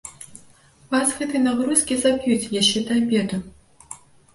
[0.93, 3.45] Вас гэтыя нагрузкі заб'юць яшчэ да абеду.